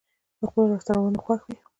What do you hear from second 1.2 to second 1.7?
خوښ وي.